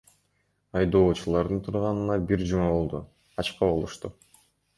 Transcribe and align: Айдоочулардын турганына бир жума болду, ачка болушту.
Айдоочулардын 0.79 1.61
турганына 1.67 2.17
бир 2.33 2.47
жума 2.53 2.71
болду, 2.73 3.03
ачка 3.45 3.71
болушту. 3.75 4.13